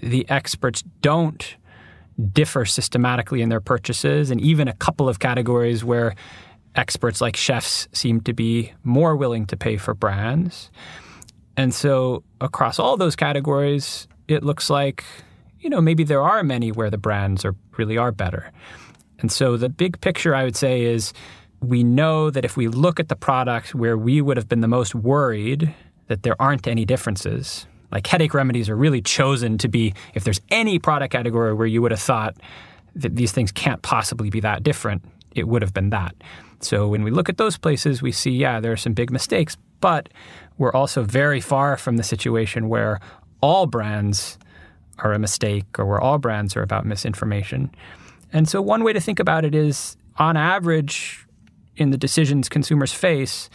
[0.02, 1.56] the experts don't
[2.32, 6.14] differ systematically in their purchases, and even a couple of categories where
[6.76, 10.70] experts like chefs seem to be more willing to pay for brands.
[11.56, 15.04] And so across all those categories, it looks like,
[15.60, 18.50] you know, maybe there are many where the brands are really are better.
[19.18, 21.12] And so the big picture I would say is
[21.60, 24.68] we know that if we look at the product where we would have been the
[24.68, 25.74] most worried
[26.06, 30.40] that there aren't any differences, like headache remedies are really chosen to be if there's
[30.50, 32.36] any product category where you would have thought
[32.94, 35.04] that these things can't possibly be that different,
[35.34, 36.14] it would have been that.
[36.60, 39.56] So when we look at those places, we see, yeah, there are some big mistakes,
[39.80, 40.08] but
[40.58, 43.00] we're also very far from the situation where
[43.40, 44.38] all brands
[44.98, 47.70] are a mistake or where all brands are about misinformation.
[48.32, 51.26] And so one way to think about it is on average,
[51.76, 53.48] in the decisions consumers face,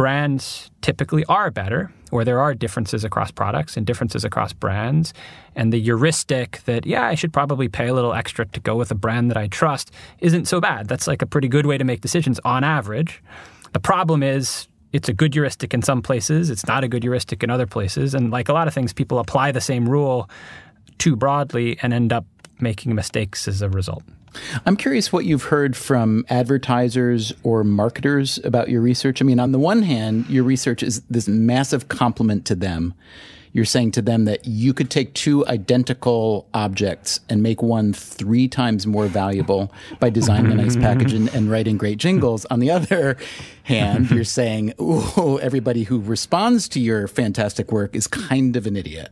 [0.00, 5.12] brands typically are better, or there are differences across products and differences across brands.
[5.54, 8.90] And the heuristic that, yeah, I should probably pay a little extra to go with
[8.90, 10.88] a brand that I trust isn't so bad.
[10.88, 13.22] That's like a pretty good way to make decisions on average.
[13.74, 17.42] The problem is it's a good heuristic in some places, it's not a good heuristic
[17.42, 18.14] in other places.
[18.14, 20.30] And like a lot of things, people apply the same rule
[20.96, 22.24] too broadly and end up
[22.58, 24.04] making mistakes as a result.
[24.66, 29.20] I'm curious what you've heard from advertisers or marketers about your research.
[29.20, 32.94] I mean, on the one hand, your research is this massive compliment to them.
[33.52, 38.46] You're saying to them that you could take two identical objects and make one three
[38.46, 42.44] times more valuable by designing a nice package and, and writing great jingles.
[42.46, 43.16] On the other
[43.64, 48.76] hand, you're saying, oh, everybody who responds to your fantastic work is kind of an
[48.76, 49.10] idiot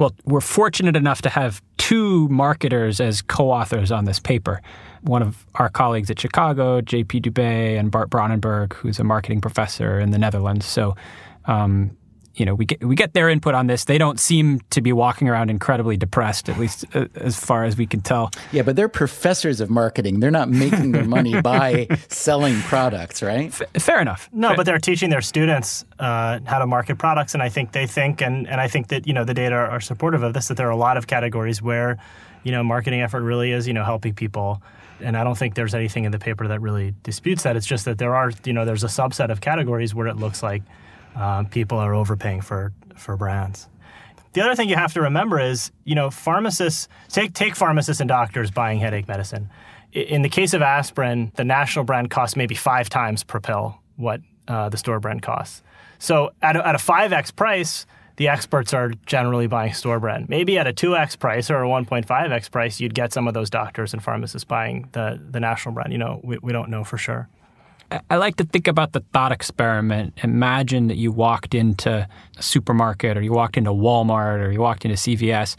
[0.00, 4.62] well, we're fortunate enough to have two marketers as co-authors on this paper.
[5.02, 7.20] One of our colleagues at Chicago, J.P.
[7.20, 10.64] Dubé, and Bart Bronnenberg, who's a marketing professor in the Netherlands.
[10.64, 10.96] So
[11.44, 11.94] um,
[12.34, 13.84] you know, we get we get their input on this.
[13.84, 17.76] They don't seem to be walking around incredibly depressed, at least uh, as far as
[17.76, 18.30] we can tell.
[18.52, 20.20] Yeah, but they're professors of marketing.
[20.20, 23.48] They're not making their money by selling products, right?
[23.48, 24.28] F- fair enough.
[24.32, 27.86] No, but they're teaching their students uh, how to market products, and I think they
[27.86, 30.48] think, and and I think that you know the data are supportive of this.
[30.48, 31.98] That there are a lot of categories where,
[32.44, 34.62] you know, marketing effort really is you know helping people
[35.02, 37.56] and I don't think there's anything in the paper that really disputes that.
[37.56, 40.42] It's just that there are, you know, there's a subset of categories where it looks
[40.42, 40.62] like
[41.16, 43.68] um, people are overpaying for for brands.
[44.32, 48.08] The other thing you have to remember is, you know, pharmacists take take pharmacists and
[48.08, 49.50] doctors buying headache medicine.
[49.92, 54.20] In the case of aspirin, the national brand costs maybe five times per pill what
[54.46, 55.62] uh, the store brand costs.
[55.98, 60.28] So at a, at a 5x price, the experts are generally buying store brand.
[60.28, 63.92] Maybe at a 2x price or a 1.5x price, you'd get some of those doctors
[63.92, 65.92] and pharmacists buying the, the national brand.
[65.92, 67.28] You know, we, we don't know for sure.
[68.08, 70.14] I like to think about the thought experiment.
[70.22, 74.84] Imagine that you walked into a supermarket or you walked into Walmart or you walked
[74.84, 75.56] into CVS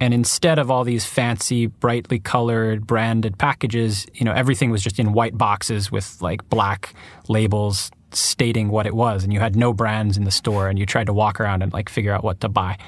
[0.00, 4.98] and instead of all these fancy brightly colored branded packages, you know, everything was just
[4.98, 6.94] in white boxes with like black
[7.28, 10.86] labels stating what it was and you had no brands in the store and you
[10.86, 12.78] tried to walk around and like figure out what to buy.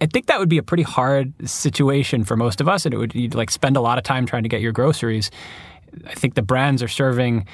[0.00, 2.98] I think that would be a pretty hard situation for most of us and it
[2.98, 5.30] would you'd like spend a lot of time trying to get your groceries.
[6.04, 7.46] I think the brands are serving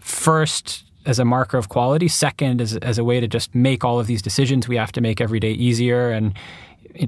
[0.00, 3.98] first as a marker of quality, second as, as a way to just make all
[3.98, 6.34] of these decisions we have to make every day easier and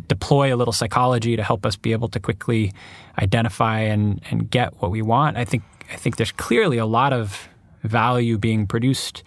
[0.09, 2.73] deploy a little psychology to help us be able to quickly
[3.21, 5.37] identify and, and get what we want.
[5.37, 7.49] I think I think there's clearly a lot of
[7.83, 9.23] value being produced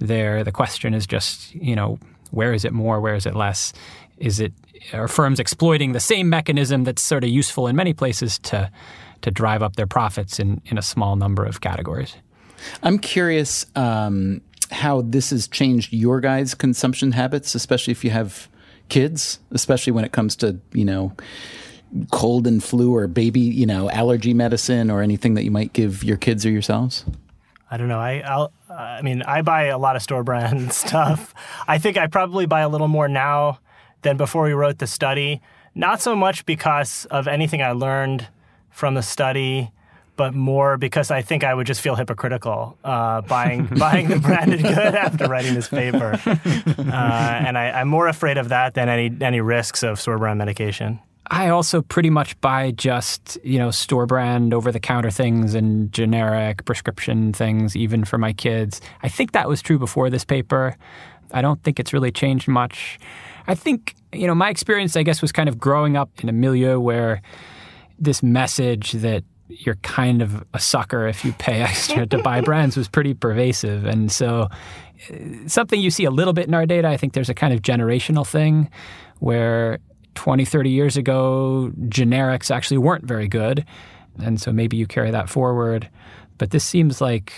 [0.00, 0.42] there.
[0.42, 1.98] The question is just, you know,
[2.30, 3.72] where is it more, where is it less?
[4.18, 4.52] Is it
[4.92, 8.70] are firms exploiting the same mechanism that's sort of useful in many places to
[9.20, 12.16] to drive up their profits in, in a small number of categories?
[12.82, 14.40] I'm curious um,
[14.70, 18.48] how this has changed your guys' consumption habits, especially if you have
[18.88, 21.14] kids, especially when it comes to, you know,
[22.10, 26.04] cold and flu or baby, you know, allergy medicine or anything that you might give
[26.04, 27.04] your kids or yourselves?
[27.70, 27.98] I don't know.
[27.98, 31.34] I I'll, I mean, I buy a lot of store brand stuff.
[31.66, 33.60] I think I probably buy a little more now
[34.02, 35.40] than before we wrote the study.
[35.74, 38.28] Not so much because of anything I learned
[38.70, 39.70] from the study,
[40.18, 44.60] but more because I think I would just feel hypocritical uh, buying buying the branded
[44.60, 49.16] good after writing this paper, uh, and I, am more afraid of that than any
[49.22, 51.00] any risks of store brand medication.
[51.30, 55.90] I also pretty much buy just you know store brand over the counter things and
[55.92, 58.80] generic prescription things, even for my kids.
[59.02, 60.76] I think that was true before this paper.
[61.32, 62.98] I don't think it's really changed much.
[63.46, 66.32] I think you know my experience, I guess, was kind of growing up in a
[66.32, 67.22] milieu where
[68.00, 72.76] this message that you're kind of a sucker if you pay extra to buy brands
[72.76, 73.84] was pretty pervasive.
[73.84, 74.48] And so,
[75.10, 75.14] uh,
[75.46, 77.62] something you see a little bit in our data, I think there's a kind of
[77.62, 78.70] generational thing
[79.18, 79.78] where
[80.14, 83.64] 20, 30 years ago, generics actually weren't very good.
[84.22, 85.88] And so maybe you carry that forward.
[86.38, 87.32] But this seems like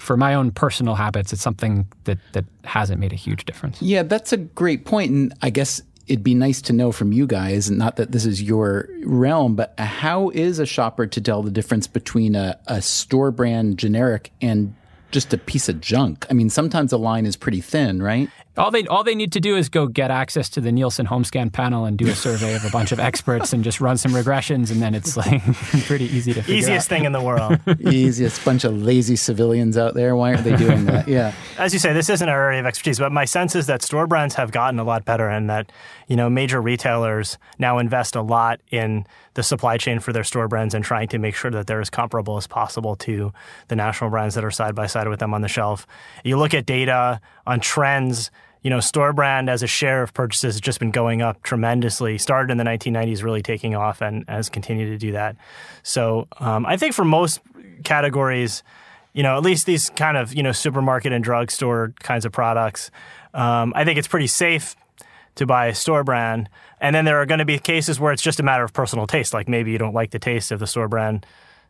[0.00, 3.80] for my own personal habits, it's something that, that hasn't made a huge difference.
[3.80, 5.10] Yeah, that's a great point.
[5.10, 8.42] And I guess it'd be nice to know from you guys, not that this is
[8.42, 13.30] your realm, but how is a shopper to tell the difference between a, a store
[13.30, 14.74] brand generic and
[15.10, 16.26] just a piece of junk?
[16.30, 18.30] I mean, sometimes the line is pretty thin, right?
[18.56, 21.52] All they all they need to do is go get access to the Nielsen HomeScan
[21.52, 24.70] panel and do a survey of a bunch of experts and just run some regressions,
[24.70, 25.42] and then it's like
[25.86, 26.96] pretty easy to figure easiest out.
[26.96, 27.58] thing in the world.
[27.80, 30.16] Easiest bunch of lazy civilians out there.
[30.16, 31.06] Why aren't they doing that?
[31.16, 31.32] Yeah.
[31.58, 34.06] As you say, this isn't our area of expertise, but my sense is that store
[34.06, 35.70] brands have gotten a lot better, and that
[36.08, 40.48] you know major retailers now invest a lot in the supply chain for their store
[40.48, 43.32] brands and trying to make sure that they're as comparable as possible to
[43.68, 45.86] the national brands that are side by side with them on the shelf.
[46.24, 48.30] You look at data on trends
[48.66, 52.18] you know, store brand as a share of purchases has just been going up tremendously.
[52.18, 55.36] Started in the 1990s, really taking off, and has continued to do that.
[55.84, 57.38] So um, I think for most
[57.84, 58.64] categories,
[59.12, 62.90] you know, at least these kind of you know supermarket and drugstore kinds of products,
[63.34, 64.74] um, I think it's pretty safe
[65.36, 66.48] to buy a store brand.
[66.80, 69.06] And then there are going to be cases where it's just a matter of personal
[69.06, 71.24] taste, like maybe you don't like the taste of the store brand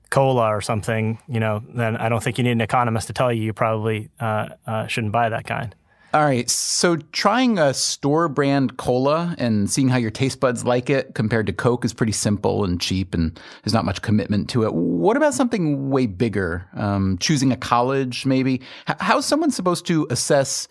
[0.08, 1.18] cola or something.
[1.28, 4.08] You know, then I don't think you need an economist to tell you you probably
[4.18, 5.74] uh, uh, shouldn't buy that kind.
[6.16, 6.48] All right.
[6.48, 11.46] So trying a store brand cola and seeing how your taste buds like it compared
[11.46, 14.72] to Coke is pretty simple and cheap, and there's not much commitment to it.
[14.72, 16.66] What about something way bigger?
[16.72, 18.62] Um, choosing a college, maybe?
[18.86, 20.68] How's someone supposed to assess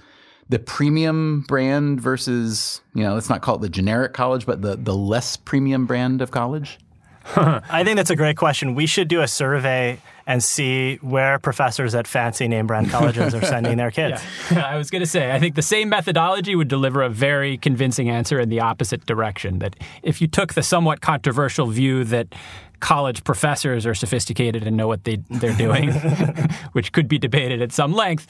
[0.49, 4.75] the premium brand versus, you know, let's not call it the generic college, but the,
[4.75, 6.79] the less premium brand of college?
[7.35, 8.73] I think that's a great question.
[8.73, 13.41] We should do a survey and see where professors at fancy name brand colleges are
[13.45, 14.23] sending their kids.
[14.51, 14.65] Yeah.
[14.65, 18.09] I was going to say, I think the same methodology would deliver a very convincing
[18.09, 19.59] answer in the opposite direction.
[19.59, 22.33] That if you took the somewhat controversial view that
[22.79, 25.91] college professors are sophisticated and know what they, they're doing,
[26.73, 28.27] which could be debated at some length,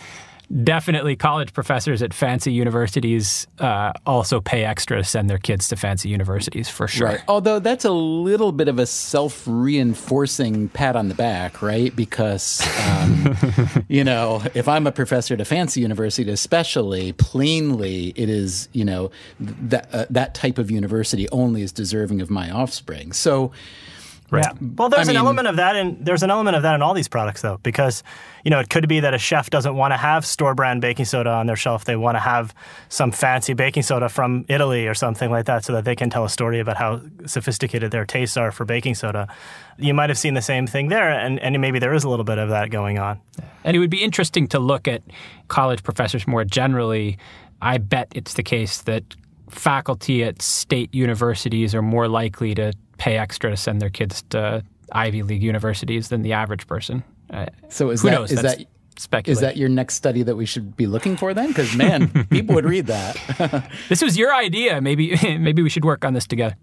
[0.63, 5.75] definitely college professors at fancy universities uh, also pay extra to send their kids to
[5.75, 7.07] fancy universities for sure.
[7.07, 7.21] Right.
[7.27, 11.95] Although that's a little bit of a self reinforcing pat on the back, right?
[11.95, 13.35] Because, um,
[13.87, 18.85] you know, if I'm a professor at a fancy university, especially plainly, it is, you
[18.85, 23.11] know, that, uh, that type of university only is deserving of my offspring.
[23.11, 23.51] So,
[24.31, 24.51] Yeah.
[24.75, 26.81] Well, there's I an mean- element of that, and there's an element of that in
[26.81, 28.01] all these products, though, because
[28.43, 31.05] you know it could be that a chef doesn't want to have store brand baking
[31.05, 31.85] soda on their shelf.
[31.85, 32.53] They want to have
[32.89, 36.25] some fancy baking soda from Italy or something like that, so that they can tell
[36.25, 39.27] a story about how sophisticated their tastes are for baking soda.
[39.77, 42.25] You might have seen the same thing there, and, and maybe there is a little
[42.25, 43.19] bit of that going on.
[43.63, 45.03] And it would be interesting to look at
[45.49, 47.17] college professors more generally.
[47.61, 49.03] I bet it's the case that
[49.49, 54.63] faculty at state universities are more likely to pay extra to send their kids to
[54.91, 57.03] Ivy League universities than the average person.
[57.31, 58.31] Uh, So is who that knows?
[58.31, 58.67] is That's that
[58.97, 59.31] speculation.
[59.37, 61.47] is that your next study that we should be looking for then?
[61.47, 63.69] Because man, people would read that.
[63.89, 64.79] this was your idea.
[64.81, 66.55] Maybe maybe we should work on this together.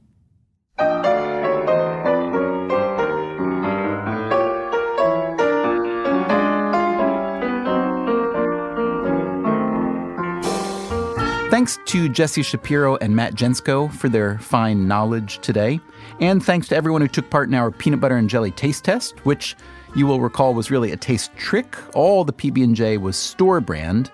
[11.52, 15.80] Thanks to Jesse Shapiro and Matt Gentzkow for their fine knowledge today.
[16.18, 19.18] And thanks to everyone who took part in our peanut butter and jelly taste test,
[19.26, 19.54] which
[19.94, 21.76] you will recall was really a taste trick.
[21.94, 24.10] All the PB&J was store brand,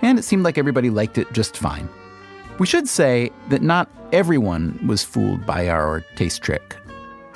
[0.00, 1.86] and it seemed like everybody liked it just fine.
[2.58, 6.78] We should say that not everyone was fooled by our taste trick.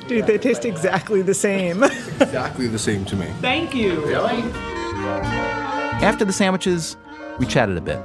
[0.08, 1.84] Dude, they taste exactly the same.
[1.84, 3.26] exactly the same to me.
[3.42, 4.06] Thank you.
[4.06, 4.40] Really?
[6.00, 6.96] After the sandwiches,
[7.38, 8.00] we chatted a bit.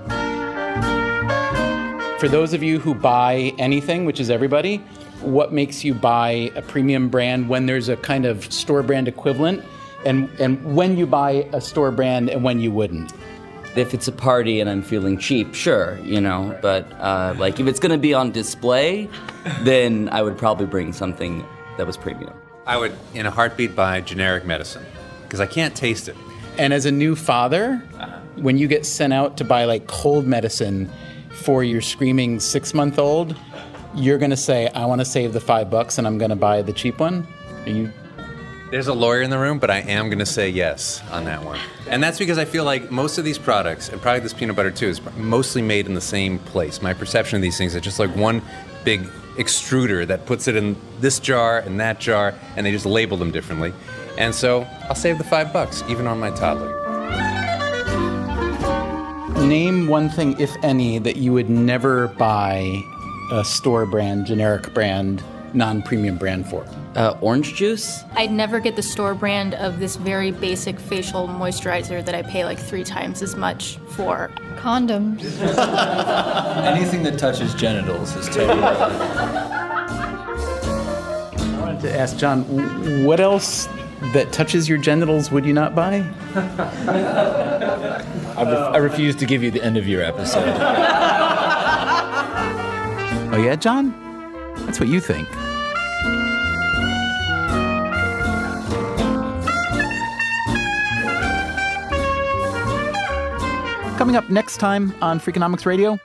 [2.20, 4.80] For those of you who buy anything, which is everybody,
[5.22, 9.64] what makes you buy a premium brand when there's a kind of store brand equivalent,
[10.06, 13.14] and and when you buy a store brand and when you wouldn't?
[13.78, 16.60] If it's a party and I'm feeling cheap, sure, you know.
[16.62, 19.08] But uh, like if it's going to be on display,
[19.62, 21.46] then I would probably bring something
[21.78, 22.34] that was premium.
[22.68, 24.86] I would, in a heartbeat, buy generic medicine
[25.24, 26.18] because I can't taste it.
[26.58, 27.78] And as a new father,
[28.36, 30.92] when you get sent out to buy like cold medicine
[31.32, 33.36] for your screaming six month old,
[33.96, 36.36] you're going to say, I want to save the five bucks and I'm going to
[36.36, 37.28] buy the cheap one?
[37.66, 37.92] Are you.
[38.72, 41.44] There's a lawyer in the room, but I am going to say yes on that
[41.44, 41.60] one.
[41.88, 44.70] And that's because I feel like most of these products, and probably this peanut butter
[44.70, 46.80] too, is mostly made in the same place.
[46.80, 48.44] My perception of these things is just like one
[48.84, 49.02] big
[49.38, 53.32] extruder that puts it in this jar and that jar, and they just label them
[53.32, 53.74] differently.
[54.20, 56.79] And so I'll save the five bucks, even on my toddler.
[59.48, 62.84] Name one thing, if any, that you would never buy
[63.32, 65.24] a store brand, generic brand,
[65.54, 66.66] non premium brand for.
[66.96, 68.04] Uh, orange juice?
[68.16, 72.44] I'd never get the store brand of this very basic facial moisturizer that I pay
[72.44, 74.30] like three times as much for.
[74.58, 75.24] Condoms.
[76.66, 78.62] Anything that touches genitals is totally.
[78.62, 78.76] I
[81.62, 83.68] wanted to ask John, what else
[84.14, 86.06] that touches your genitals would you not buy?
[88.36, 90.48] I, re- I refuse to give you the end of your episode.
[93.32, 93.94] Oh, yeah, John?
[94.66, 95.28] That's what you think.
[103.98, 106.00] Coming up next time on Freakonomics Radio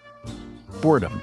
[0.82, 1.22] boredom.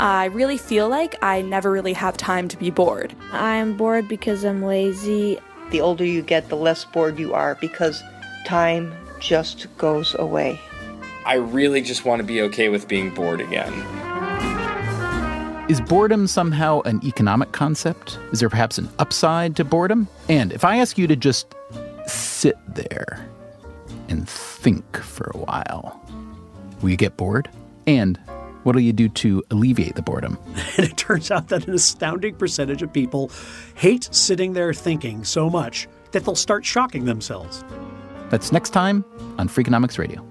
[0.00, 3.14] I really feel like I never really have time to be bored.
[3.32, 5.38] I'm bored because I'm lazy.
[5.70, 8.02] The older you get, the less bored you are because
[8.44, 10.60] time just goes away.
[11.24, 13.72] I really just want to be okay with being bored again.
[15.70, 18.18] Is boredom somehow an economic concept?
[18.32, 20.08] Is there perhaps an upside to boredom?
[20.28, 21.54] And if I ask you to just
[22.06, 23.24] sit there
[24.08, 26.00] and think for a while,
[26.82, 27.48] will you get bored?
[27.86, 28.18] And
[28.62, 30.38] what will you do to alleviate the boredom?
[30.76, 33.30] And it turns out that an astounding percentage of people
[33.74, 37.64] hate sitting there thinking so much that they'll start shocking themselves.
[38.30, 39.04] That's next time
[39.38, 40.29] on Freakonomics Radio.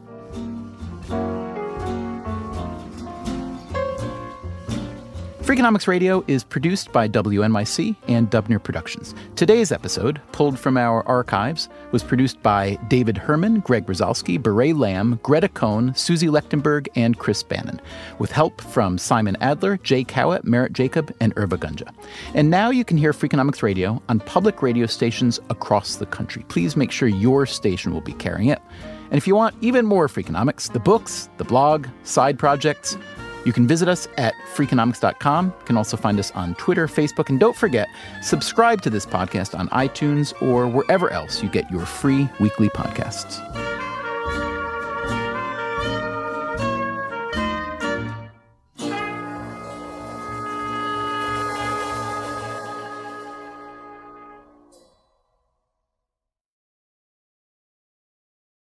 [5.49, 9.15] Freakonomics Radio is produced by WNYC and Dubner Productions.
[9.35, 15.19] Today's episode, pulled from our archives, was produced by David Herman, Greg Brzezowski, Beret Lamb,
[15.23, 17.81] Greta Cohn, Susie Lechtenberg, and Chris Bannon,
[18.19, 21.91] with help from Simon Adler, Jay Cowit, Merritt Jacob, and Arwa Gunja.
[22.35, 26.45] And now you can hear Freakonomics Radio on public radio stations across the country.
[26.49, 28.61] Please make sure your station will be carrying it.
[29.09, 32.99] And if you want even more Freakonomics, the books, the blog, side projects,
[33.49, 35.47] you can visit us at freakonomics.com.
[35.47, 37.89] You can also find us on Twitter, Facebook, and don't forget,
[38.21, 43.68] subscribe to this podcast on iTunes or wherever else you get your free weekly podcasts.